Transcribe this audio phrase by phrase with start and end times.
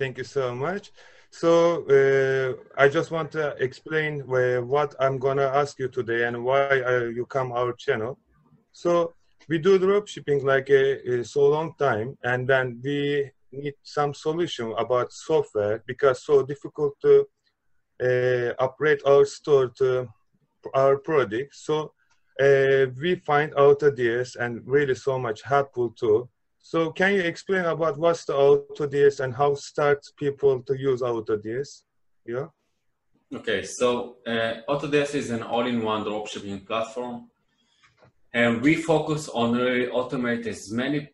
[0.00, 0.92] Thank you so much.
[1.30, 6.42] So uh, I just want to explain uh, what I'm gonna ask you today and
[6.42, 8.18] why uh, you come our channel.
[8.72, 9.12] So
[9.46, 14.14] we do drop shipping like a, a, so long time, and then we need some
[14.14, 17.26] solution about software because so difficult to
[18.02, 20.08] uh, operate our store to
[20.72, 21.54] our product.
[21.54, 21.92] So
[22.40, 26.30] uh, we find AutoDS and really so much helpful too.
[26.70, 31.82] So can you explain about what's the AutoDS and how start people to use AutoDS?
[32.24, 32.46] Yeah.
[33.34, 37.28] Okay, so uh, AutoDS is an all-in-one dropshipping platform,
[38.32, 41.10] and we focus on really automate as many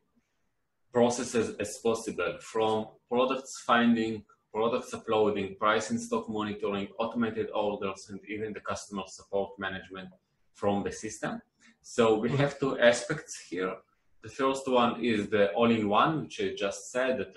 [0.92, 8.52] processes as possible, from products finding, products uploading, pricing, stock monitoring, automated orders, and even
[8.52, 10.10] the customer support management
[10.52, 11.40] from the system.
[11.80, 12.36] So we mm-hmm.
[12.42, 13.76] have two aspects here.
[14.26, 17.32] The first one is the all-in-one, which I just said that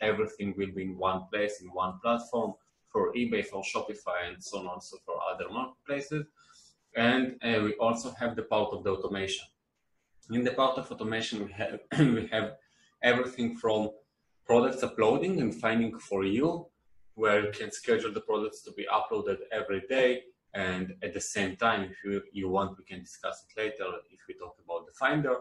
[0.00, 2.54] everything will be in one place, in one platform
[2.90, 6.24] for eBay, for Shopify, and so on also for other marketplaces.
[6.96, 9.44] And uh, we also have the part of the automation.
[10.30, 12.52] In the part of automation, we have we have
[13.02, 13.90] everything from
[14.46, 16.66] products uploading and finding for you,
[17.14, 20.22] where you can schedule the products to be uploaded every day.
[20.54, 24.20] And at the same time, if you, you want, we can discuss it later if
[24.26, 25.36] we talk about the Finder.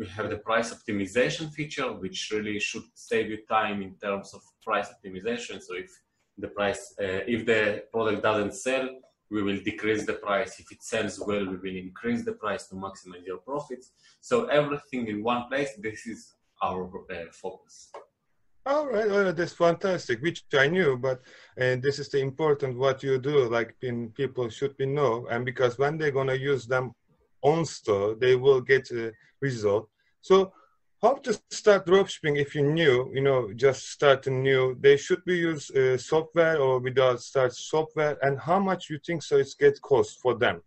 [0.00, 4.40] We have the price optimization feature, which really should save you time in terms of
[4.64, 5.60] price optimization.
[5.66, 5.90] So if
[6.38, 8.88] the price, uh, if the product doesn't sell,
[9.30, 10.58] we will decrease the price.
[10.58, 13.92] If it sells well, we will increase the price to maximize your profits.
[14.22, 15.70] So everything in one place.
[15.78, 17.90] This is our uh, focus.
[18.64, 21.22] All right, well, that's fantastic, which I knew, but
[21.56, 23.74] and this is the important what you do, like
[24.14, 26.92] people should be know, and because when they're gonna use them
[27.42, 29.88] on store, they will get a result.
[30.20, 30.52] So
[31.02, 35.36] how to start dropshipping if you're new, you know, just starting new, they should be
[35.36, 39.80] use uh, software or without start software and how much you think so it's get
[39.80, 40.60] cost for them?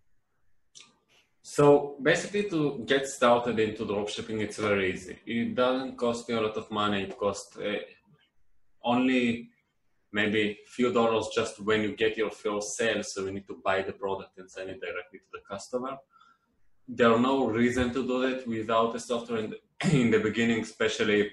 [1.44, 5.20] So basically to get started into dropshipping, it's very easy.
[5.26, 7.04] It doesn't cost you a lot of money.
[7.04, 7.80] It costs uh,
[8.84, 9.50] only
[10.12, 13.04] maybe a few dollars just when you get your first sale.
[13.04, 15.98] So you need to buy the product and send it directly to the customer
[16.88, 19.60] there are no reason to do that without a software in the,
[20.02, 21.32] in the beginning, especially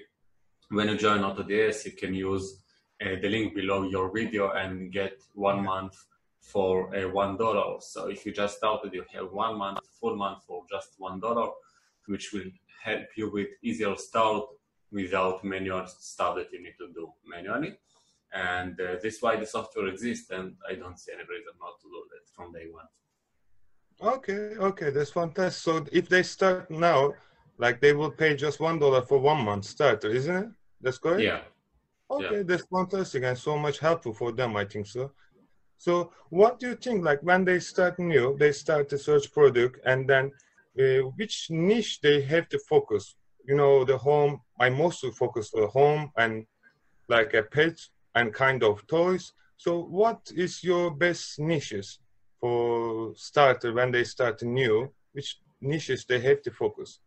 [0.69, 2.61] when you join AutoDS, you can use
[3.01, 5.95] uh, the link below your video and get one month
[6.39, 7.79] for uh, one dollar.
[7.81, 11.49] So if you just started, you have one month, full month for just one dollar,
[12.07, 12.49] which will
[12.83, 14.45] help you with easier start
[14.91, 17.77] without manual stuff that you need to do manually.
[18.33, 21.79] And uh, this is why the software exists, and I don't see any reason not
[21.81, 22.85] to do that from day one.
[24.01, 25.61] Okay, okay, that's fantastic.
[25.61, 27.13] So if they start now,
[27.57, 30.49] like they will pay just one dollar for one month starter, isn't it?
[30.81, 31.21] That's correct.
[31.23, 31.41] Yeah.
[32.09, 32.43] Okay, yeah.
[32.43, 34.57] that's fantastic and so much helpful for them.
[34.57, 35.11] I think so.
[35.77, 37.05] So what do you think?
[37.05, 40.31] Like when they start new, they start to search product, and then
[40.79, 43.15] uh, which niche they have to focus?
[43.47, 44.41] You know, the home.
[44.59, 46.45] I mostly focus on home and
[47.07, 47.79] like a pet
[48.15, 49.33] and kind of toys.
[49.57, 51.99] So what is your best niches?
[52.41, 56.99] For starter when they start new, which niches they have to focus?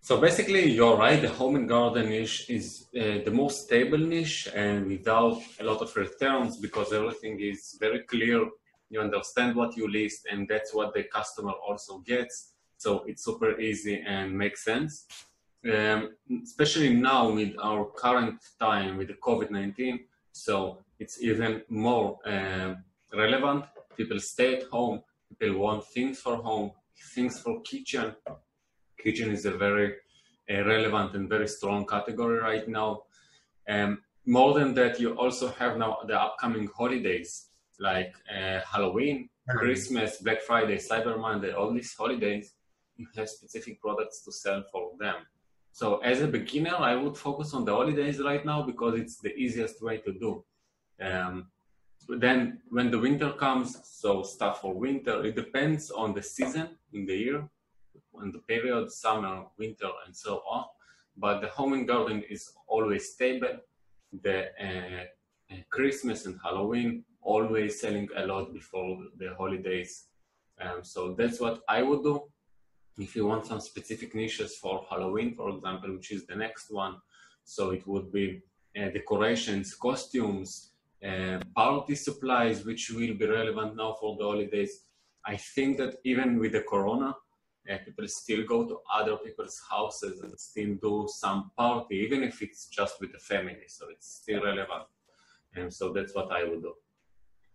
[0.00, 1.22] So basically, you're right.
[1.22, 5.80] The home and garden niche is uh, the most stable niche and without a lot
[5.80, 8.48] of returns because everything is very clear.
[8.90, 12.54] You understand what you list, and that's what the customer also gets.
[12.78, 15.06] So it's super easy and makes sense.
[15.72, 20.00] Um, especially now with our current time with the COVID 19.
[20.32, 22.74] So it's even more uh,
[23.14, 23.66] relevant
[23.96, 25.02] People stay at home.
[25.38, 26.72] People want things for home,
[27.14, 28.14] things for kitchen.
[29.02, 29.94] Kitchen is a very
[30.50, 33.02] uh, relevant and very strong category right now.
[33.68, 37.48] Um, more than that, you also have now the upcoming holidays
[37.78, 39.58] like uh, Halloween, mm-hmm.
[39.58, 42.54] Christmas, Black Friday, Cyber Monday, all these holidays.
[42.96, 45.16] You have specific products to sell for them.
[45.72, 49.34] So as a beginner, I would focus on the holidays right now because it's the
[49.34, 50.44] easiest way to do.
[51.00, 51.46] Um,
[52.08, 57.06] then when the winter comes, so stuff for winter, it depends on the season in
[57.06, 57.48] the year,
[58.14, 60.64] on the period, summer, winter, and so on.
[61.16, 63.58] But the home and garden is always stable.
[64.22, 65.04] The uh,
[65.52, 70.06] uh, Christmas and Halloween always selling a lot before the holidays.
[70.60, 72.24] Um, so that's what I would do.
[72.98, 76.96] If you want some specific niches for Halloween, for example, which is the next one,
[77.44, 78.42] so it would be
[78.78, 80.71] uh, decorations, costumes,
[81.08, 84.72] uh, party supplies, which will be relevant now for the holidays.
[85.24, 87.10] I think that even with the corona,
[87.72, 92.36] Uh, people still go to other people's houses and still do some party, even if
[92.44, 93.66] it's just with the family.
[93.76, 94.86] So it's still relevant.
[95.56, 96.74] And so that's what I would do.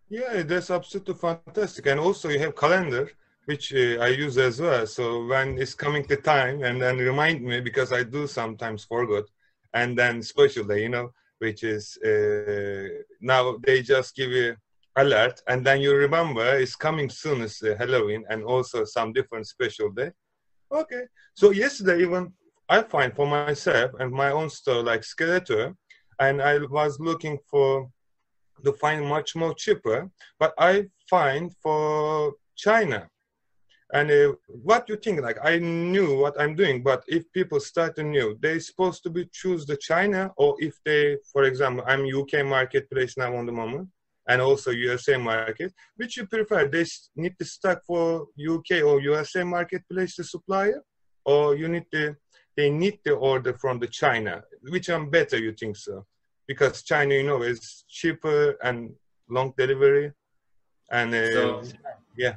[0.10, 1.86] Yeah, that's absolutely fantastic.
[1.88, 3.10] And also you have calendar,
[3.46, 4.86] which uh, I use as well.
[4.88, 9.26] So when it's coming the time and then remind me because I do sometimes forget.
[9.74, 12.88] And then special day, you know, which is uh,
[13.22, 14.56] now they just give you
[14.98, 19.48] alert and then you remember it's coming soon as uh, Halloween and also some different
[19.48, 20.12] special day.
[20.72, 21.04] Okay.
[21.36, 22.34] So yesterday even
[22.68, 25.76] I find for myself and my own store like Skeletor
[26.20, 27.90] and I was looking for
[28.66, 30.10] to find much more cheaper,
[30.40, 33.08] but I find for China.
[33.94, 35.22] And uh, what you think?
[35.22, 39.10] Like I knew what I'm doing, but if people start to new, they supposed to
[39.10, 43.54] be choose the China, or if they, for example, I'm UK marketplace now on the
[43.54, 43.88] moment,
[44.28, 46.68] and also USA market, which you prefer?
[46.68, 46.86] They
[47.16, 50.84] need to stock for UK or USA marketplace the supplier,
[51.24, 52.16] or you need to
[52.58, 54.44] they need to order from the China.
[54.64, 55.38] Which one better?
[55.38, 56.06] You think so?
[56.48, 58.94] because China, you know, is cheaper and
[59.30, 60.14] long delivery,
[60.90, 61.64] and uh, so,
[62.18, 62.36] yeah.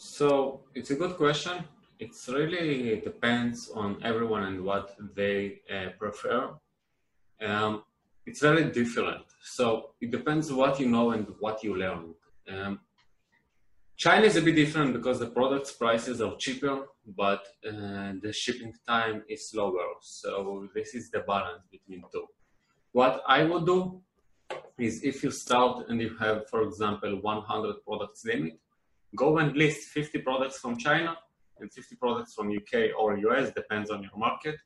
[0.00, 1.64] So it's a good question.
[1.98, 6.50] It's really depends on everyone and what they uh, prefer.
[7.44, 7.82] Um,
[8.24, 9.24] it's very different.
[9.42, 12.14] So it depends what you know and what you learn.
[12.48, 12.78] Um,
[13.96, 16.86] China is a bit different because the products prices are cheaper,
[17.16, 19.88] but uh, the shipping time is slower.
[20.00, 22.26] So this is the balance between two.
[22.92, 24.00] What I would do
[24.78, 28.60] is if you start and you have, for example, 100 products limit,
[29.16, 31.16] go and list 50 products from China
[31.60, 34.56] and 50 products from UK or US, depends on your market,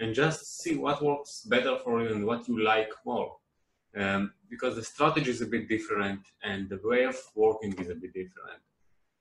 [0.00, 3.36] and just see what works better for you and what you like more.
[3.96, 7.94] Um, because the strategy is a bit different and the way of working is a
[7.94, 8.62] bit different.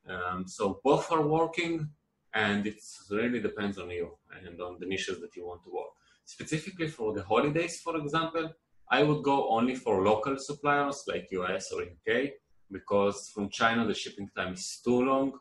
[0.07, 1.89] Um, so both are working
[2.33, 5.93] and it really depends on you and on the niches that you want to work.
[6.25, 8.51] Specifically for the holidays, for example,
[8.89, 12.31] I would go only for local suppliers like US or UK
[12.71, 15.33] because from China the shipping time is too long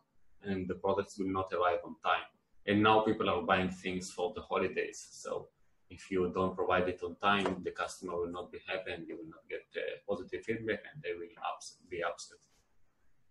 [0.43, 2.27] and the products will not arrive on time.
[2.67, 5.07] And now people are buying things for the holidays.
[5.11, 5.49] So
[5.91, 9.17] if you don't provide it on time, the customer will not be happy and you
[9.17, 12.39] will not get uh, positive feedback and they will ups- be upset.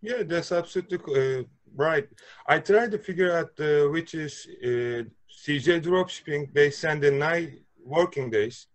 [0.02, 1.00] Yeah, that's absolutely
[1.40, 1.44] uh,
[1.76, 2.08] right.
[2.48, 5.04] I tried to figure out uh, which is uh,
[5.44, 6.54] CJ dropshipping.
[6.54, 8.68] They send in nine working days,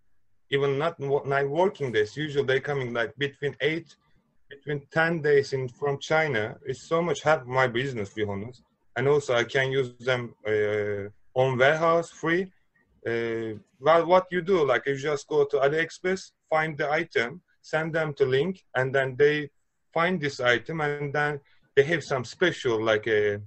[0.51, 2.17] even not nine working days.
[2.17, 3.95] Usually they coming like between eight,
[4.51, 6.57] between ten days in from China.
[6.67, 8.63] is so much help my business, be honest.
[8.97, 12.53] And also I can use them uh, on warehouse free.
[13.07, 17.95] Uh, well, what you do, like you just go to AliExpress, find the item, send
[17.95, 19.49] them to link, and then they
[19.95, 21.41] find this item and then
[21.77, 23.41] they have some special like a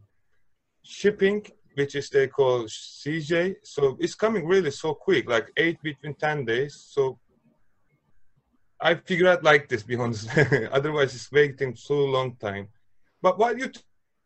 [0.83, 1.45] shipping
[1.75, 3.55] which is they call CJ.
[3.63, 6.85] So it's coming really so quick, like eight between ten days.
[6.89, 7.19] So
[8.83, 10.27] I figure out like this, be honest.
[10.71, 12.67] Otherwise, it's waiting so long time.
[13.21, 13.71] But what you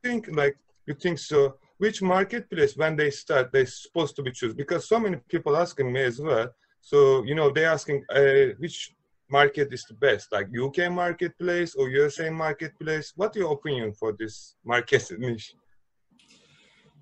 [0.03, 0.57] think, like
[0.87, 1.57] you think so?
[1.77, 4.55] Which marketplace when they start they're supposed to be choose?
[4.55, 6.49] Because so many people asking me as well.
[6.81, 8.95] So you know they're asking uh, which
[9.29, 13.13] market is the best, like UK marketplace or USA marketplace?
[13.15, 15.53] What your opinion for this market niche?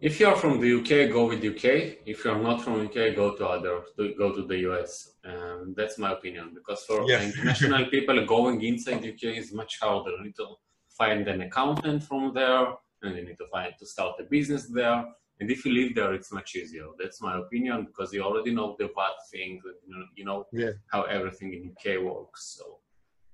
[0.02, 2.00] If you're from the UK, go with UK.
[2.06, 3.82] If you're not from UK, go to other,
[4.18, 5.14] go to the US.
[5.24, 6.52] Um, that's my opinion.
[6.54, 7.24] Because for yes.
[7.38, 10.12] international people, going inside UK is much harder.
[10.12, 10.48] You need to
[10.90, 12.68] find an accountant from there,
[13.04, 15.06] and you need to find to start a business there.
[15.40, 16.88] And if you live there, it's much easier.
[17.00, 19.62] That's my opinion because you already know the VAT thing.
[19.88, 20.72] You know, you know yeah.
[20.88, 22.58] how everything in UK works.
[22.58, 22.80] So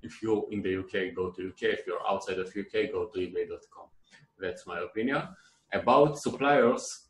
[0.01, 1.63] if you're in the UK, go to UK.
[1.79, 3.87] If you're outside of UK, go to eBay.com.
[4.39, 5.23] That's my opinion.
[5.73, 7.07] About suppliers,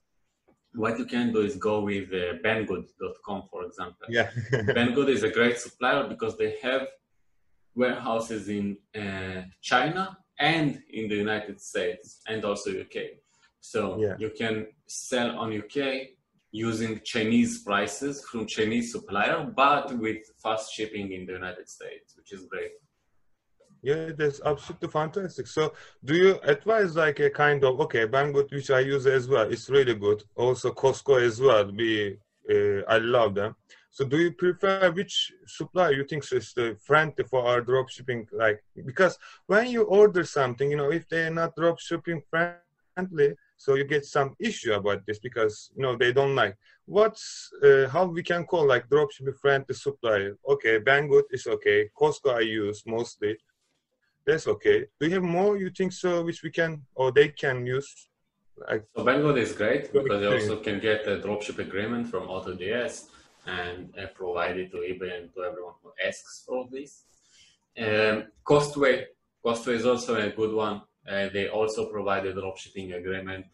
[0.73, 4.07] what you can do is go with uh, Banggood.com, for example.
[4.09, 4.29] Yeah.
[4.51, 6.87] Banggood is a great supplier because they have
[7.75, 12.97] warehouses in uh, China and in the United States and also UK.
[13.59, 14.15] So yeah.
[14.17, 16.07] you can sell on UK
[16.51, 22.33] using Chinese prices from Chinese supplier, but with fast shipping in the United States, which
[22.33, 22.71] is great.
[23.83, 25.47] Yeah, that's absolutely fantastic.
[25.47, 25.73] So,
[26.05, 29.69] do you advise like a kind of okay, Banggood, which I use as well, it's
[29.69, 30.23] really good.
[30.35, 31.65] Also, Costway as well.
[31.71, 32.17] Be
[32.49, 33.55] uh, I love them.
[33.89, 38.27] So, do you prefer which supplier you think is the friendly for our drop shipping?
[38.31, 42.75] Like because when you order something, you know, if they're not drop shipping friendly,
[43.57, 47.87] so you get some issue about this because you know they don't like what's uh,
[47.89, 52.83] how we can call like dropshipping friendly supplier okay banggood is okay costway i use
[52.87, 53.37] mostly
[54.25, 57.65] that's okay do you have more you think so which we can or they can
[57.65, 57.89] use
[58.69, 62.93] Like, So Banggood is great because you also can get a dropship agreement from AutoDS
[63.59, 66.91] and uh, provide it to eBay and to everyone who asks for this.
[67.85, 68.15] Um,
[68.49, 69.05] Costway,
[69.43, 70.77] Costway is also a good one.
[71.11, 73.45] Uh, they also provide a dropshipping agreement,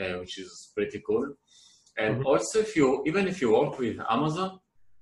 [0.00, 1.26] uh, which is pretty cool.
[1.96, 2.26] And Mhm.
[2.30, 4.50] also, if you even if you work with Amazon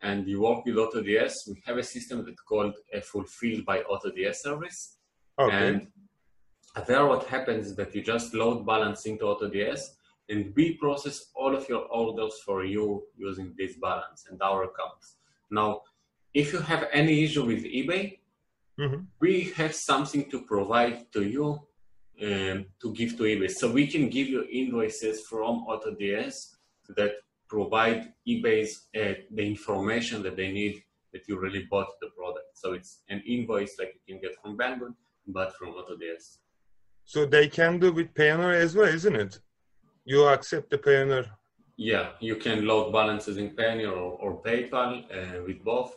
[0.09, 4.37] and you work with AutoDS, we have a system that's called a Fulfilled by AutoDS
[4.47, 4.81] service.
[5.39, 5.69] Okay.
[5.69, 5.89] And
[6.87, 9.81] there, what happens is that you just load balance into AutoDS,
[10.29, 15.17] and we process all of your orders for you using this balance and our accounts.
[15.51, 15.83] Now,
[16.33, 18.19] if you have any issue with eBay,
[18.79, 19.07] Mhm.
[19.21, 21.47] we have something to provide to you
[22.23, 23.51] um, to give to eBay.
[23.51, 26.57] So we can give you invoices from AutoDS
[26.97, 27.13] that
[27.49, 32.51] provide eBay's uh, the information that they need that you really bought the product.
[32.63, 34.95] So it's an invoice like you can get from Banggood,
[35.33, 36.39] but from AutoDS.
[37.05, 39.41] So they can do with Payoneer as well, isn't it?
[40.05, 41.27] You accept the Payoneer.
[41.77, 45.97] Yeah, you can load balances in Payoneer or, or PayPal uh, with both,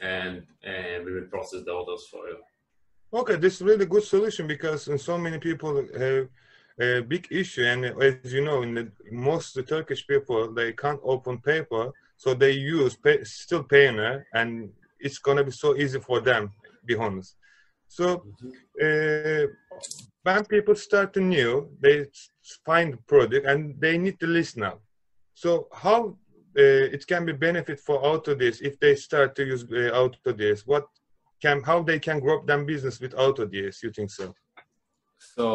[0.00, 2.38] and uh, we will process the orders for you.
[3.12, 6.28] Okay, this is really good solution because so many people have
[6.80, 11.00] a big issue, and as you know, in the, most the Turkish people they can't
[11.04, 16.20] open PayPal, so they use pay, still Payoneer, and it's gonna be so easy for
[16.20, 16.52] them.
[16.84, 17.36] Be honest.
[17.96, 18.06] So
[18.84, 19.46] uh,
[20.24, 22.06] when people start new, they
[22.66, 24.76] find product and they need to list now.
[25.34, 26.00] So how
[26.58, 30.60] uh, it can be benefit for auto AutoDS if they start to use uh, AutoDS?
[30.66, 30.86] What
[31.40, 33.82] can how they can grow up their business with auto AutoDS?
[33.84, 34.34] You think so?
[35.36, 35.46] So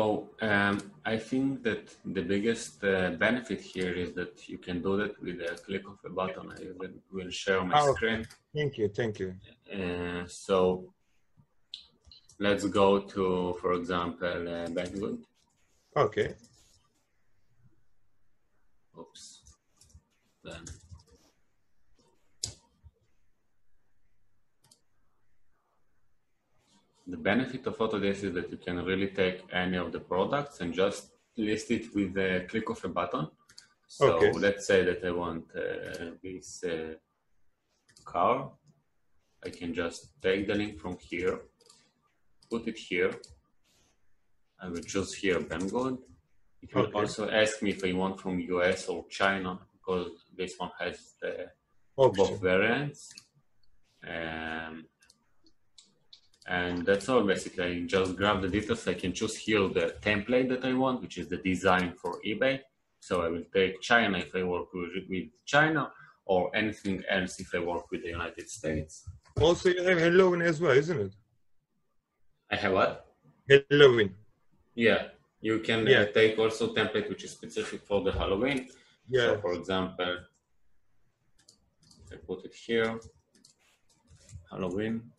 [0.41, 0.75] um,
[1.13, 1.83] I think that
[2.17, 5.97] the biggest uh, benefit here is that you can do that with a click of
[6.09, 6.45] a button.
[6.57, 7.93] I will, will share my Oh.
[7.95, 8.25] screen.
[8.55, 9.29] Thank you, thank you.
[9.79, 10.57] Uh, so
[12.39, 15.17] let's go to, for example, uh.
[15.95, 16.35] Okay.
[18.97, 19.41] Oops.
[20.43, 20.63] Then
[27.07, 30.73] the benefit of AutoDS is that you can really take any of the products and
[30.73, 33.27] just list it with the click of a button.
[33.87, 34.31] So Okay.
[34.33, 36.93] let's say that I want uh, this uh,
[38.05, 38.51] car.
[39.43, 41.39] I can just take the link from here,
[42.49, 43.11] put it here.
[44.61, 45.97] I will choose here Banggood.
[46.61, 46.99] It will Okay.
[46.99, 51.33] also ask me if I want from US or China because this one has the
[51.95, 52.25] Option.
[52.25, 53.01] both variants.
[54.15, 54.85] Um,
[56.47, 57.63] and that's all basically.
[57.65, 58.87] I just grab the details.
[58.87, 62.59] I can choose here the template that I want, which is the design for eBay.
[62.99, 65.91] So I will take China if I work with, with China,
[66.25, 69.05] or anything else if I work with the United States.
[69.39, 71.13] Also, you have Halloween as well, isn't it?
[72.51, 73.05] I have what?
[73.69, 74.15] Halloween.
[74.75, 75.09] Yeah,
[75.41, 76.01] you can Yeah.
[76.01, 78.69] uh, take also template which is specific for the Halloween.
[79.07, 79.27] Yeah.
[79.27, 80.17] So for example,
[82.11, 82.99] I put it here,
[84.51, 85.11] Halloween.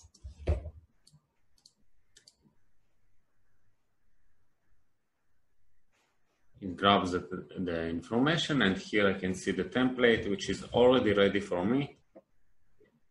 [6.60, 7.20] It grabs the,
[7.58, 11.96] the information and here I can see the template which is already ready for me.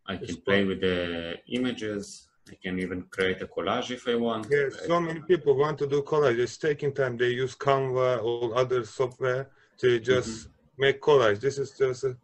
[0.05, 2.28] I can play with the images.
[2.51, 4.47] I can even create a collage if I want.
[4.49, 6.39] Yeah, so many people want to do collage.
[6.39, 7.17] It's taking time.
[7.17, 11.39] They use Canva or other software to just make collage.
[11.39, 12.17] This is just a,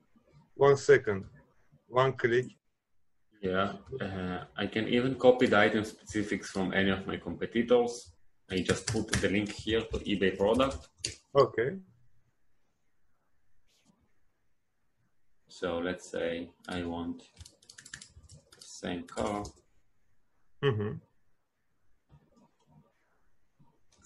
[0.55, 1.25] one second,
[1.87, 2.47] one click.
[3.41, 8.11] Yeah, uh, I can even copy the item specifics from any of my competitors.
[8.49, 10.87] I just put the link here to eBay product.
[11.35, 11.77] Okay.
[15.47, 17.23] So let's say I want
[18.51, 19.43] the same car.
[20.65, 20.91] Mm-hmm.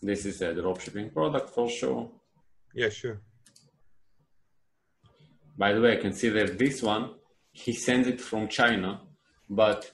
[0.01, 2.09] This is a dropshipping product for sure.
[2.73, 3.21] Yeah, sure.
[5.57, 7.15] By the way, I can see that this one,
[7.51, 9.01] he sends it from China,
[9.49, 9.91] but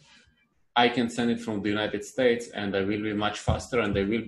[0.76, 3.98] I can send it from the United States and I will be much faster and
[3.98, 4.26] I will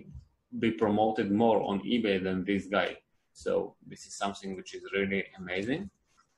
[0.60, 2.98] be promoted more on eBay than this guy.
[3.34, 5.90] So this is something which is really amazing.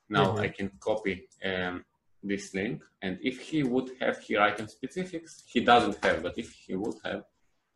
[0.08, 0.40] Now Mhm.
[0.40, 1.84] I can copy um,
[2.22, 6.52] this link and if he would have here item specifics, he doesn't have, but if
[6.52, 7.24] he would have,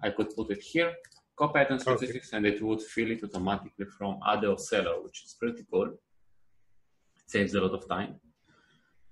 [0.03, 0.93] I could put it here,
[1.37, 1.85] copy item Okay.
[1.85, 5.89] specifics and it would fill it automatically from other seller, which is pretty cool.
[5.89, 8.21] It saves a lot of time.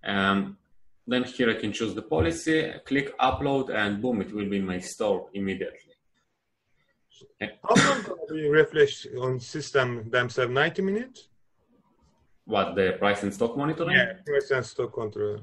[0.05, 0.59] Um,
[1.07, 4.67] then here I can choose the policy, click upload, and boom, it will be in
[4.67, 5.79] my store immediately.
[7.41, 10.53] How long gonna be refresh on system themselves?
[10.53, 11.29] 90 minutes?
[12.45, 13.97] What the price and stock monitoring?
[13.97, 15.41] Yeah, Price and stock control.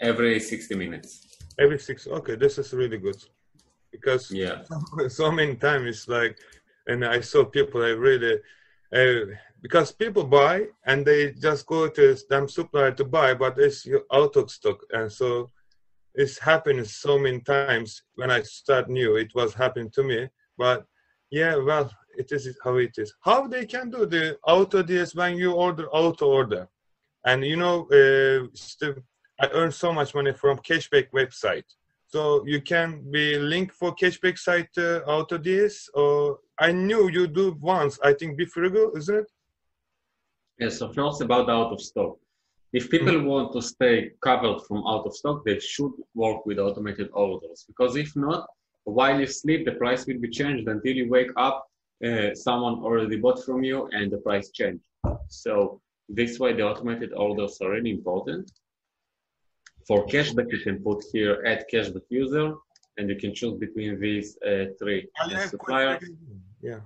[0.00, 1.26] Every 60 minutes.
[1.58, 2.06] Every six.
[2.06, 3.16] Okay, this is really good.
[3.90, 4.62] Because Yeah.
[5.08, 6.38] so many times it's like,
[6.86, 8.40] and I saw people I really
[8.94, 13.86] uh, because people buy and they just go to them supplier to buy, but it's
[14.12, 15.50] out of stock, and so
[16.14, 18.02] it's happened so many times.
[18.14, 20.86] When I start new, it was happening to me, but
[21.30, 23.14] yeah, well, it is how it is.
[23.20, 26.68] How they can do the auto DS when you order auto order,
[27.24, 28.94] and you know, uh, still,
[29.40, 31.68] I earn so much money from cashback website.
[32.06, 37.26] So you can be linked for cashback site uh, auto DS, or I knew you
[37.26, 37.98] do once.
[38.02, 39.30] I think BeFrugal, isn't it?
[40.58, 40.78] Yes.
[40.78, 42.16] So first about the out of stock.
[42.72, 43.26] If people mm-hmm.
[43.26, 47.96] want to stay covered from out of stock, they should work with automated orders because
[47.96, 48.46] if not,
[48.84, 51.66] while you sleep, the price will be changed until you wake up.
[52.04, 54.84] Uh, someone already bought from you and the price changed.
[55.28, 58.50] So this way, the automated orders are really important.
[59.86, 62.54] For cashback, you can put here add cashback user,
[62.96, 66.04] and you can choose between these uh, three uh, suppliers.
[66.60, 66.80] Yeah.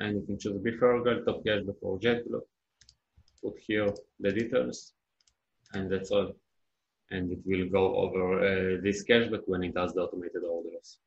[0.00, 2.40] And you can choose BeFrugal, Top Cashback, or JetBlue.
[3.42, 3.88] Put here
[4.20, 4.92] the details,
[5.74, 6.32] and that's all
[7.10, 10.98] and it will go over uh, this cashback when it does the automated orders.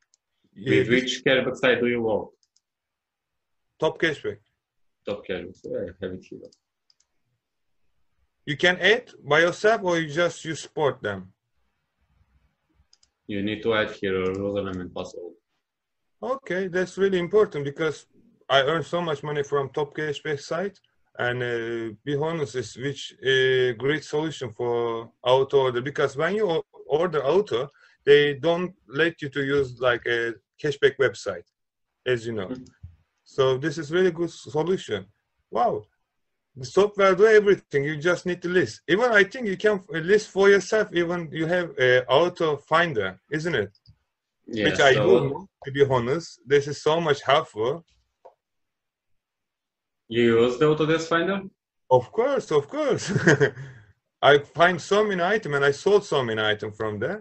[0.53, 2.29] Yeah, With which cashback site do you work?
[3.81, 4.37] Top cashback.
[5.07, 5.89] Top cashback.
[5.89, 6.39] I have it here.
[8.45, 11.33] You can add by yourself or you just you support them?
[13.25, 15.33] You need to add here a username and password.
[16.21, 18.05] Okay, that's really important because
[18.47, 20.77] I earn so much money from top cashback site
[21.17, 26.63] and uh, be honest is which a great solution for auto order because when you
[26.85, 27.67] order auto
[28.05, 31.47] they don't let you to use like a cashback website
[32.05, 32.80] as you know mm-hmm.
[33.35, 35.05] So this is really good solution.
[35.49, 35.85] Wow.
[36.53, 37.85] The software do everything.
[37.85, 38.81] You just need to list.
[38.93, 39.75] Even i think you can
[40.13, 43.73] list for yourself even you have a auto finder isn't it?
[44.47, 46.27] Yeah, which i so do to be honest.
[46.45, 47.85] This is so much helpful.
[50.09, 51.39] You use the AutoDS Finder?
[51.89, 53.05] Of course, of course.
[54.31, 57.19] I find so many items and I sold so many items from there.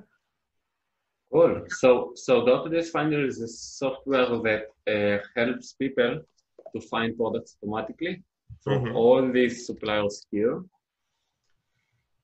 [1.33, 1.62] Cool.
[1.69, 6.23] So, so AutoDS Finder is a software that uh, helps people
[6.75, 8.23] to find products automatically
[8.62, 8.97] from mm-hmm.
[8.97, 10.62] all these suppliers here.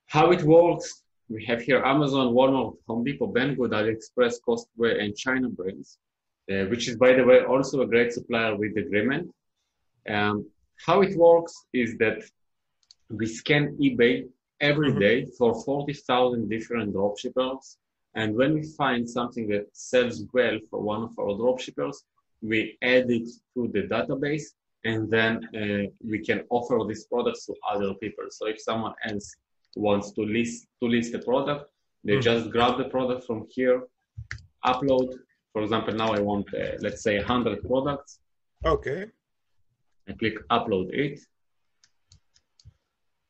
[0.07, 5.49] How it works, we have here Amazon, Walmart, Home Depot, Banggood, AliExpress, Costway, and China
[5.49, 5.99] brands,
[6.51, 9.33] uh, which is, by the way, also a great supplier with agreement.
[10.09, 10.47] Um,
[10.85, 12.23] how it works is that
[13.09, 14.29] we scan eBay
[14.61, 15.01] every mm-hmm.
[15.01, 17.77] day for 40,000 different dropshippers.
[18.17, 21.97] And when we find something that sells well for one of our dropshippers,
[22.43, 24.47] we add it to the database
[24.85, 28.25] and then uh, we can offer these products to other people.
[28.31, 29.37] So if someone else
[29.77, 31.71] wants to list to list a product,
[32.05, 32.21] they mm-hmm.
[32.23, 33.83] just grab the product from here,
[34.65, 35.13] upload.
[35.53, 38.21] For example, now I want uh, let's say 100 products.
[38.65, 39.07] Okay.
[40.09, 41.21] I click upload it.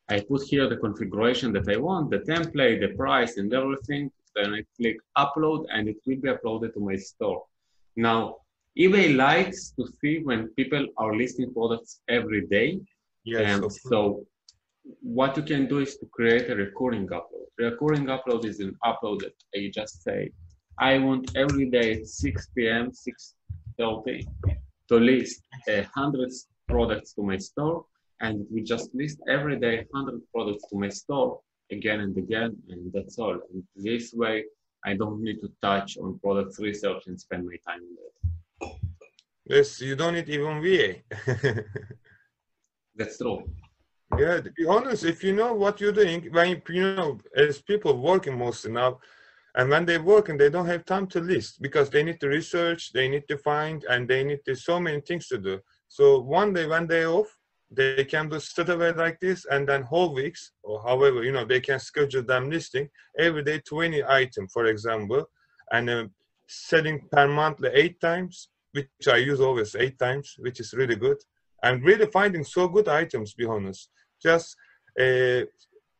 [0.09, 4.11] I put here the configuration that I want, the template, the price and everything.
[4.35, 7.43] Then I click upload and it will be uploaded to my store.
[7.95, 8.37] Now,
[8.77, 12.79] eBay likes to see when people are listing products every day.
[13.23, 13.63] Yes.
[13.63, 14.25] Um, so
[15.01, 17.47] what you can do is to create a recurring upload.
[17.57, 20.31] Recurring upload is an upload that you just say,
[20.77, 24.27] I want every day at 6 p.m., 6.30
[24.89, 26.31] to list a hundred
[26.67, 27.85] products to my store
[28.21, 31.39] and we just list every day 100 products to my store
[31.71, 33.39] again and again and that's all.
[33.53, 34.45] And this way
[34.85, 38.71] i don't need to touch on product research and spend my time on that
[39.45, 40.95] yes you don't need even va
[42.95, 43.49] that's true.
[44.17, 47.97] Yeah to be honest if you know what you're doing when you know as people
[47.97, 48.99] working mostly now
[49.55, 52.27] and when they work and they don't have time to list because they need to
[52.27, 55.59] research they need to find and they need to so many things to do.
[55.87, 57.36] So one day, one day off,
[57.69, 61.45] they can do straight away like this, and then whole weeks, or however, you know,
[61.45, 65.25] they can schedule them listing every day 20 item, for example,
[65.71, 66.05] and uh,
[66.47, 71.17] selling per monthly eight times, which I use always eight times, which is really good.
[71.63, 73.89] I'm really finding so good items, be honest.
[74.21, 74.55] Just
[74.99, 75.41] uh,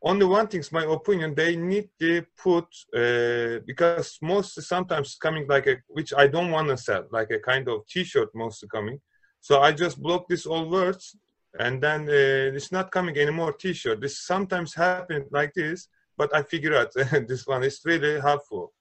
[0.03, 5.67] only one thing's my opinion, they need to put, uh, because most sometimes coming like
[5.67, 9.01] a, which I don't want to sell, like a kind of t-shirt mostly coming
[9.41, 11.15] so I just block this all words
[11.59, 14.01] and then uh, it's not coming anymore t-shirt.
[14.01, 16.91] This sometimes happens like this, but I figure out
[17.27, 18.73] this one is really helpful.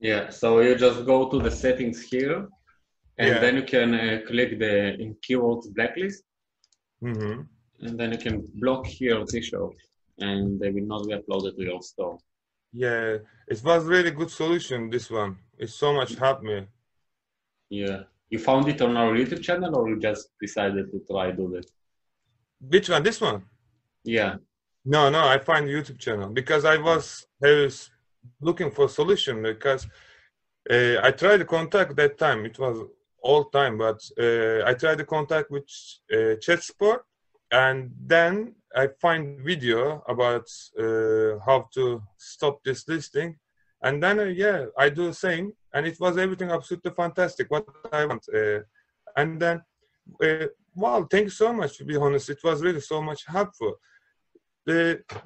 [0.00, 2.48] Yeah, so you just go to the settings here
[3.18, 3.38] and yeah.
[3.40, 6.22] then you can uh, click the in keywords blacklist
[7.02, 7.40] mm-hmm.
[7.80, 9.74] and then you can block here t-shirt
[10.18, 12.18] and they will not be uploaded to your store.
[12.72, 13.16] Yeah,
[13.48, 15.38] it was really good solution, this one.
[15.58, 16.66] It so much helped me.
[17.70, 21.48] Yeah You found it on our YouTube channel, or you just decided to try do
[21.54, 21.66] that?
[22.60, 23.02] Which one?
[23.02, 23.44] This one?
[24.04, 24.36] Yeah.
[24.84, 25.26] No, no.
[25.26, 27.90] I find YouTube channel because I was I was
[28.40, 29.86] looking for solution because
[30.70, 32.44] uh, I tried to contact that time.
[32.44, 32.86] It was
[33.22, 35.64] all time, but uh, I tried to contact with
[36.12, 37.00] uh, ChatSport,
[37.50, 40.46] and then I find video about
[40.78, 43.38] uh, how to stop this listing,
[43.82, 47.50] and then uh, yeah, I do the same, and it was everything absolutely fantastic.
[47.50, 48.60] What I want, uh,
[49.16, 49.62] and then
[50.22, 50.46] uh,
[50.78, 51.76] wow, thank you so much.
[51.78, 53.74] To be honest, it was really so much helpful.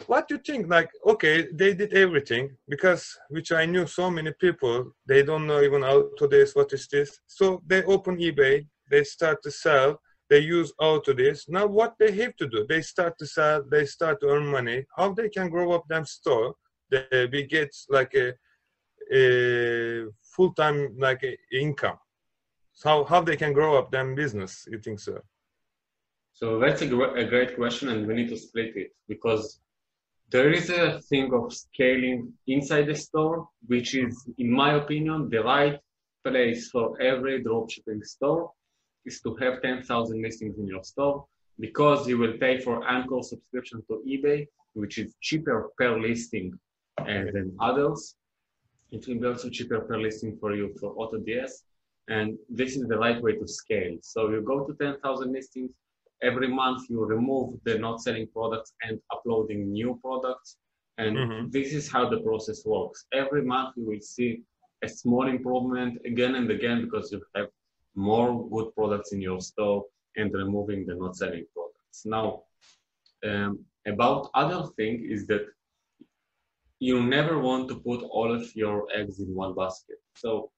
[0.07, 0.69] What do you think?
[0.69, 5.61] Like, okay, they did everything because which I knew so many people they don't know
[5.63, 7.19] even AutoDS what is this.
[7.27, 11.49] So they open eBay, they start to sell, they use AutoDS.
[11.49, 12.67] Now what they have to do?
[12.69, 14.87] They start to sell, they start to earn money.
[14.97, 16.55] How they can grow up them store?
[16.91, 18.35] They, we get like a,
[19.13, 21.99] a full time like a income.
[22.75, 24.67] So how how they can grow up them business?
[24.71, 25.21] You think so?
[26.35, 29.61] So that's a, gr- a great question, and we need to split it because
[30.31, 35.43] there is a thing of scaling inside the store, which is, in my opinion, the
[35.43, 35.79] right
[36.25, 38.51] place for every dropshipping store
[39.05, 41.27] is to have 10,000 listings in your store
[41.61, 46.59] because you will pay for anchor subscription to eBay, which is cheaper per listing
[47.05, 48.15] than others.
[48.91, 51.63] It will be also cheaper per listing for you for AutoDS.
[52.09, 53.97] And this is the right way to scale.
[54.03, 55.71] So you go to 10,000 listings,
[56.23, 60.57] every month you remove the not selling products and uploading new products.
[60.99, 61.53] And Mhm.
[61.53, 63.07] this is how the process works.
[63.13, 64.43] Every month you will see
[64.83, 67.49] a small improvement again and again because you have
[67.95, 69.85] more good products in your store
[70.17, 72.05] and removing the not selling products.
[72.05, 72.43] Now,
[73.25, 75.45] um, about other thing is that
[76.79, 79.99] you never want to put all of your eggs in one basket.
[80.15, 80.51] So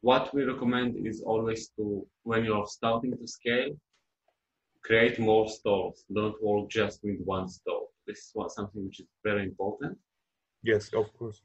[0.00, 3.70] what we recommend is always to, when you're starting to scale,
[4.88, 5.96] create more stores.
[6.18, 7.86] Don't work just with one store.
[8.06, 9.98] This is what, something which is very important.
[10.62, 11.42] Yes, of course.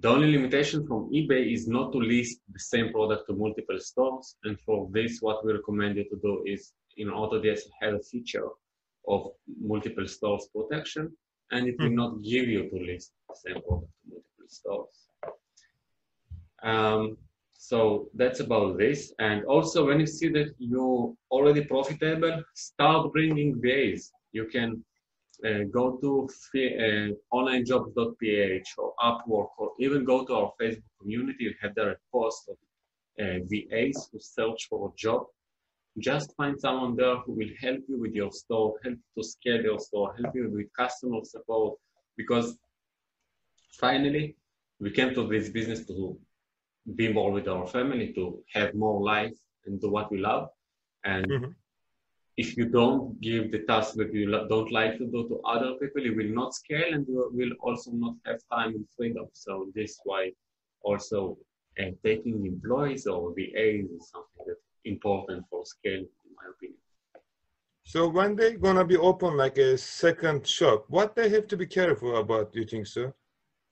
[0.00, 4.36] The only limitation from eBay is not to list the same product to multiple stores.
[4.44, 8.48] And for this, what we recommend you to do is in AutoDS have a feature
[9.08, 9.20] of
[9.72, 11.04] multiple stores protection,
[11.52, 14.96] and it will not give you to list the same product to multiple stores.
[16.62, 17.16] Um,
[17.58, 19.12] so that's about this.
[19.18, 24.12] And also, when you see that you're already profitable, start bringing VAs.
[24.32, 24.84] You can
[25.44, 31.56] uh, go to uh, onlinejobs.ph or Upwork, or even go to our Facebook community and
[31.60, 32.56] have there a post of
[33.20, 35.26] uh, VAs who search for a job.
[35.98, 39.62] Just find someone there who will help you with your store, help you to scale
[39.62, 41.78] your store, help you with customer support.
[42.18, 42.58] Because
[43.80, 44.36] finally,
[44.78, 46.18] we came to this business to
[46.94, 50.48] be more with our family, to have more life and do what we love.
[51.04, 51.54] And Mhm.
[52.36, 56.02] if you don't give the task that you don't like to do to other people,
[56.02, 59.26] you will not scale and you will also not have time and freedom.
[59.32, 60.32] So this is why
[60.82, 61.38] also
[61.80, 66.78] uh, taking employees or VAs is something that's important for scale, in my opinion.
[67.84, 71.66] So when they gonna be open like a second shop, what they have to be
[71.66, 72.52] careful about?
[72.52, 73.14] Do you think so?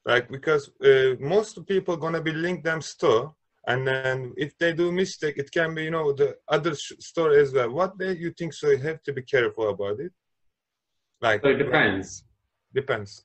[0.06, 3.34] Like because uh, most people gonna be link them store,
[3.66, 7.32] and then if they do mistake, it can be you know the other sh- store
[7.32, 7.70] as well.
[7.70, 8.68] What they you think so?
[8.68, 10.12] You have to be careful about it.
[11.20, 12.24] Like So it depends.
[12.74, 13.24] Depends.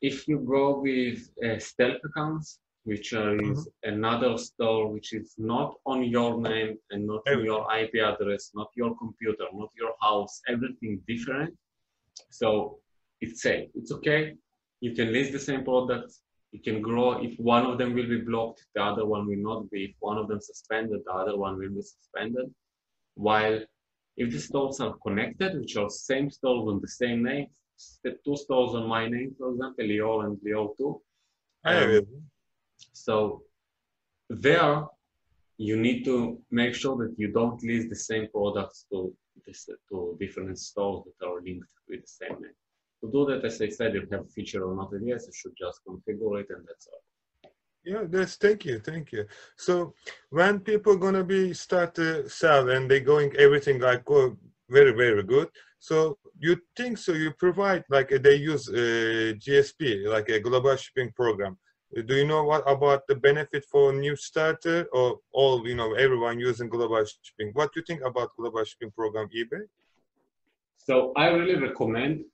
[0.00, 6.04] if you go with uh, stealth accounts, which is another store which is not on
[6.04, 11.00] your name and not on your IP address, not your computer, not your house, everything
[11.08, 11.54] different.
[12.30, 12.78] So
[13.22, 13.70] it's safe.
[13.74, 14.34] It's okay.
[14.84, 16.20] You can list the same products.
[16.52, 17.12] You can grow.
[17.26, 19.84] If one of them will be blocked, the other one will not be.
[19.86, 22.52] If one of them suspended, the other one will be suspended.
[23.14, 23.60] While
[24.18, 27.46] if the stores are connected, which are same stores on the same name,
[28.02, 31.02] the two stores on my name, for example, leo and Lior 2.
[31.64, 32.06] I Um,
[32.92, 33.42] so
[34.28, 34.84] there,
[35.56, 36.16] you need to
[36.50, 38.98] make sure that you don't list the same products to
[39.90, 42.58] to different stores that are linked with the same name.
[43.04, 45.52] To do that, as I said, you have a feature or not yes, you should
[45.58, 47.02] just configure it and that's all.
[47.84, 49.26] Yeah, that's thank you, thank you.
[49.56, 49.92] So
[50.30, 54.38] when people gonna be start to sell and they going everything like go
[54.70, 55.48] very very good.
[55.80, 57.12] So you think so?
[57.12, 61.58] You provide like uh, they use uh, GSP like a global shipping program.
[62.06, 66.40] Do you know what about the benefit for new starter or all you know everyone
[66.40, 67.50] using global shipping?
[67.52, 69.64] What do you think about global shipping program eBay?
[70.78, 72.24] So I really recommend,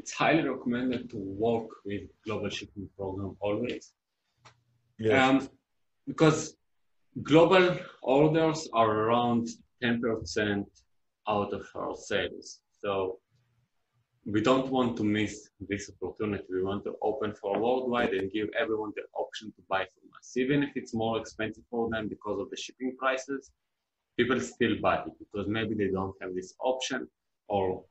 [0.00, 3.92] it's highly recommended to work with global shipping program always.
[4.98, 5.12] Yes.
[5.22, 5.36] Um,
[6.06, 6.56] because
[7.22, 7.66] global
[8.02, 9.48] orders are around
[9.84, 10.64] 10%
[11.28, 12.60] out of our sales.
[12.82, 13.18] So
[14.24, 16.44] we don't want to miss this opportunity.
[16.50, 20.34] We want to open for worldwide and give everyone the option to buy from us.
[20.42, 23.50] Even if it's more expensive for them because of the shipping prices,
[24.18, 27.06] people still buy it because maybe they don't have this option.
[27.48, 27.84] Or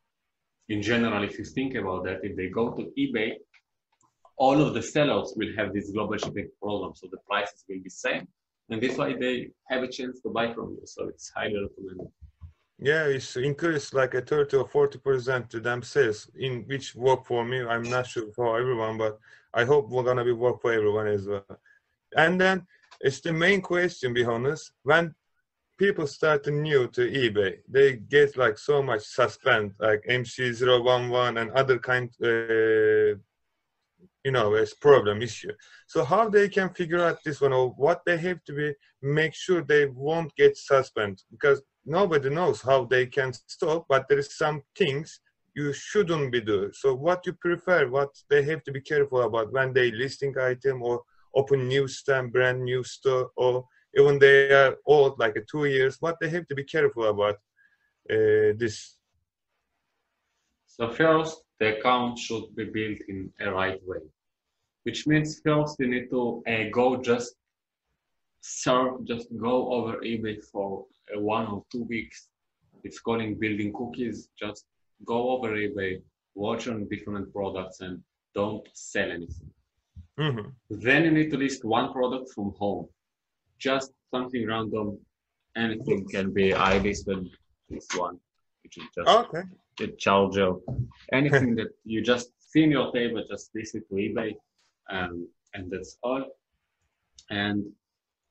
[0.70, 3.34] in general, if you think about that, if they go to eBay,
[4.38, 6.94] all of the sellers will have this global shipping program.
[6.96, 8.28] So the prices will be same.
[8.70, 10.82] And this way they have a chance to buy from you.
[10.86, 12.08] So it's highly recommended.
[12.82, 17.44] Yeah, it's increased like a 30 or 40% to them sales, in which work for
[17.44, 17.66] me.
[17.66, 19.20] I'm not sure for everyone, but
[19.54, 21.46] I hope we're gonna be work for everyone as well.
[22.16, 22.66] And then
[23.02, 24.72] it's the main question, be honest.
[24.84, 25.14] When
[25.80, 31.80] people start new to eBay, they get like so much suspend, like MC011 and other
[31.80, 33.16] kind, uh,
[34.26, 35.54] you know, it's problem issue.
[35.88, 39.34] So how they can figure out this one or what they have to be, make
[39.34, 44.38] sure they won't get suspend because nobody knows how they can stop, but there is
[44.38, 45.22] some things
[45.56, 46.72] you shouldn't be doing.
[46.74, 50.84] So what you prefer, what they have to be careful about when they listing item
[50.84, 55.98] or open new stamp, brand new store, or even they are old, like two years,
[55.98, 57.36] but they have to be careful about
[58.10, 58.98] uh, this.
[60.68, 64.00] So first, the account should be built in a right way,
[64.84, 67.36] which means first you need to uh, go just
[68.42, 72.30] serve, just go over eBay for uh, one or two weeks.
[72.84, 74.30] It's calling building cookies.
[74.40, 74.66] Just
[75.06, 76.02] go over eBay,
[76.36, 78.02] watch on different products, and
[78.34, 79.52] don't sell anything.
[80.18, 80.50] Mm-hmm.
[80.70, 82.88] Then you need to list one product from home,
[83.60, 84.98] just something random.
[85.56, 86.54] Anything can be.
[86.54, 87.30] I listed
[87.70, 88.20] this one,
[88.64, 89.44] which is just okay.
[89.78, 90.54] the charger.
[91.12, 94.36] Anything that you just see in your table, just list it to eBay,
[94.90, 96.26] um, and that's all.
[97.30, 97.66] And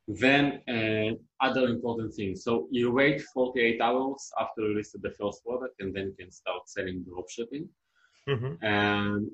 [0.08, 2.42] then uh, other important things.
[2.42, 6.32] So you wait 48 hours after you listed the first product, and then you can
[6.32, 7.68] start selling dropshipping.
[8.28, 8.64] Mm-hmm.
[8.64, 9.30] And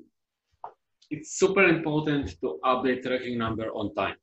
[1.09, 4.15] it's super important to update tracking number on time,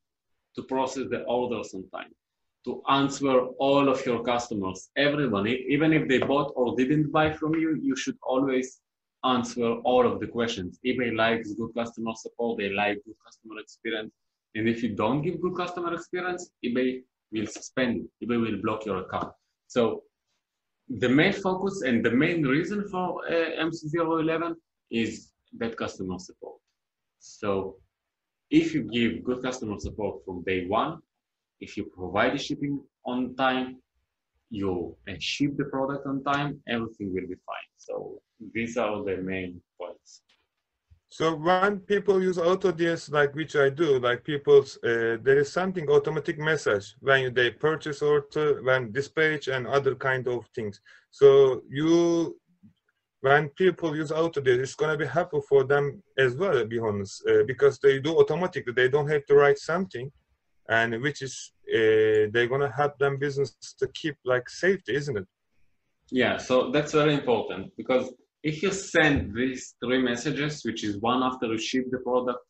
[0.56, 2.12] to process the orders on time,
[2.64, 7.54] to answer all of your customers, everyone, even if they bought or didn't buy from
[7.54, 8.80] you, you should always
[9.24, 10.78] answer all of the questions.
[10.84, 14.12] eBay likes good customer support, they like good customer experience
[14.54, 18.10] and if you don't give good customer experience, eBay will suspend you.
[18.22, 19.32] eBay will block your account.
[19.66, 20.02] So
[20.88, 24.54] the main focus and the main reason for uh, MC011
[24.90, 26.58] is bad customer support.
[27.20, 27.76] So
[28.52, 30.98] if you give good customer support from day one,
[31.60, 33.78] if you provide the shipping on time,
[34.50, 37.70] you ship the product on time, everything will be fine.
[37.78, 38.20] So
[38.52, 40.20] these are the main points.
[41.08, 45.88] So when people use AutoDS, like which I do, like people's, uh, there is something
[45.88, 50.80] automatic message when they purchase order, when dispatch and other kind of things.
[51.10, 52.38] So you,
[53.22, 57.44] when people use AutoDS, it's gonna be helpful for them as well, be honest, uh,
[57.46, 58.72] because they do automatically.
[58.72, 60.10] They don't have to write something,
[60.68, 65.26] and which is uh, they're gonna help them business to keep like safety, isn't it?
[66.10, 71.22] Yeah, so that's very important because if you send these three messages, which is one
[71.22, 72.40] after you ship the product,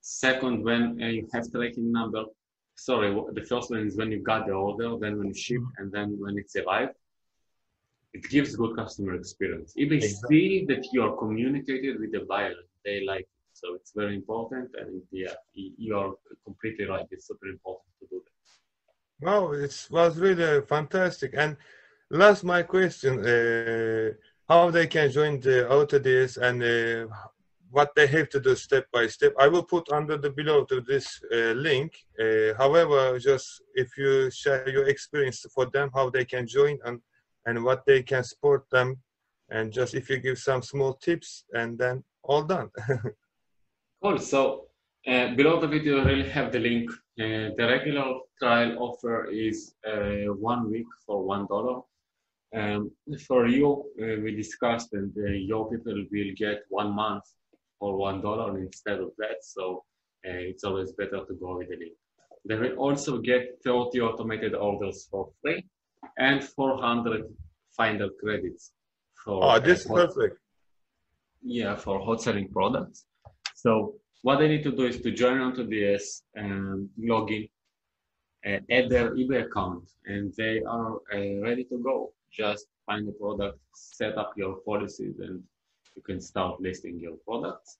[0.00, 2.24] second when uh, you have tracking number,
[2.74, 5.82] sorry, the first one is when you got the order, then when you ship, mm-hmm.
[5.82, 6.94] and then when it's arrived,
[8.16, 9.72] it gives good customer experience.
[9.76, 10.38] If they exactly.
[10.38, 13.44] see that you are communicated with the buyer, they like it.
[13.60, 16.12] So it's very important, and yeah, you are
[16.44, 17.06] completely right.
[17.10, 19.26] It's super important to do that.
[19.26, 21.30] Wow, it was really fantastic.
[21.42, 21.56] And
[22.10, 23.12] last, my question.
[23.24, 24.10] Uh,
[24.48, 27.12] how they can join the AutoDS and uh,
[27.70, 29.32] what they have to do step by step.
[29.40, 31.90] I will put under the below to this uh, link.
[32.20, 37.00] Uh, however, just if you share your experience for them, how they can join and
[37.46, 38.98] and what they can support them,
[39.50, 42.68] and just if you give some small tips, and then all done.
[44.02, 44.18] cool.
[44.18, 44.66] So
[45.06, 46.90] uh, below the video, really have the link.
[47.18, 51.80] Uh, the regular trial offer is uh, one week for one dollar
[52.54, 52.90] um,
[53.26, 57.24] for you, uh, we discussed, and uh, your people will get one month
[57.78, 59.42] for one dollar instead of that.
[59.42, 59.84] So
[60.26, 61.92] uh, it's always better to go with the link.
[62.48, 65.66] They will also get 30 automated orders for free
[66.18, 67.24] and 400
[67.76, 68.72] finder credits
[69.24, 69.44] for.
[69.44, 70.38] Oh, this is perfect.
[71.42, 73.06] Yeah, for hot selling products.
[73.54, 77.48] So what they need to do is to join AutoDS and log in,
[78.46, 83.12] uh, add their eBay account, and they are uh, ready to go just find the
[83.12, 85.42] product, set up your policies, and
[85.94, 87.78] you can start listing your products.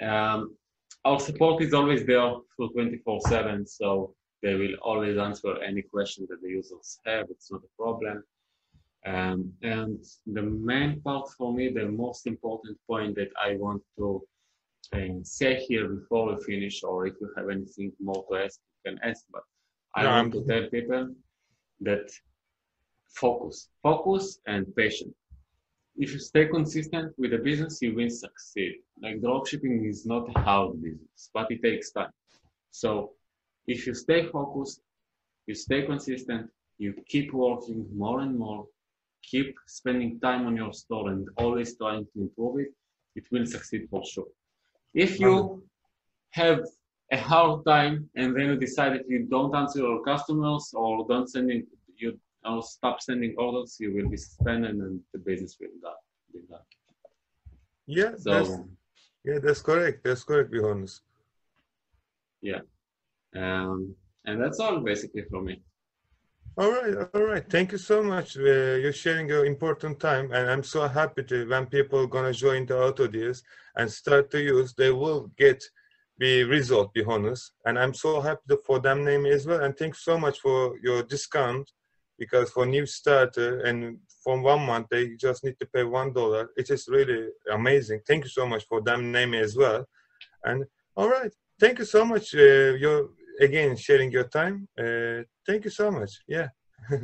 [0.00, 0.56] Um,
[1.04, 6.40] our support is always there for 24/7, so They will always answer any question that
[6.42, 7.24] the users have.
[7.30, 8.16] It's not a problem.
[9.06, 9.98] Um, and
[10.36, 14.22] the main part for me, the most important point that I want to
[14.92, 18.92] uh, say here before we finish, or if you have anything more to ask, you
[18.92, 19.24] can ask.
[19.32, 19.44] But
[19.94, 21.04] I No, want to tell people
[21.88, 22.06] that
[23.22, 25.14] focus, focus and patience.
[25.96, 28.72] If you stay consistent with the business, you will succeed.
[29.02, 32.12] Like dropshipping is not a hard business, but it takes time.
[32.72, 33.12] So
[33.66, 34.80] if you stay focused,
[35.46, 38.66] you stay consistent, you keep working more and more,
[39.22, 42.72] keep spending time on your store and always trying to improve it,
[43.16, 44.26] it will succeed for sure.
[44.92, 45.62] If you
[46.30, 46.60] have
[47.12, 51.28] a hard time and then you decide that you don't answer your customers or don't
[51.28, 56.02] sending you or stop sending orders, you will be suspended and the business will die.
[56.32, 56.56] Will die.
[57.86, 58.50] Yeah, that's,
[59.24, 60.04] yeah, that's correct.
[60.04, 61.02] That's correct, be honest.
[63.34, 63.94] Um,
[64.24, 65.62] and that's all basically from me.
[66.56, 67.44] All right, all right.
[67.50, 68.36] Thank you so much.
[68.36, 72.64] Uh, you're sharing your important time, and I'm so happy to when people gonna join
[72.64, 73.42] the auto AutoDS
[73.74, 75.64] and start to use, they will get
[76.18, 76.94] the result.
[76.94, 79.64] Be honest, and I'm so happy for them name as well.
[79.64, 81.68] And thanks so much for your discount
[82.20, 86.50] because for new starter and from one month they just need to pay one dollar.
[86.56, 88.00] It is really amazing.
[88.06, 89.86] Thank you so much for them name as well.
[90.44, 90.64] And
[90.96, 92.32] all right, thank you so much.
[92.34, 93.08] Uh, you're
[93.40, 94.68] again sharing your time.
[94.78, 96.10] Uh, thank you so much.
[96.28, 96.48] Yeah.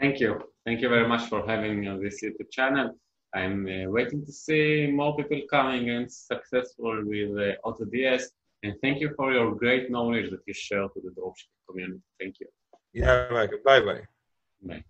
[0.00, 0.40] Thank you.
[0.64, 2.94] Thank you very much for having me on this YouTube channel.
[3.34, 8.24] I'm uh, waiting to see more people coming and successful with uh, AutoDS.
[8.62, 12.02] And thank you for your great knowledge that you share to the dropshipping community.
[12.18, 12.46] Thank you.
[12.92, 13.28] Yeah,
[13.64, 14.00] bye bye.
[14.62, 14.84] Bye.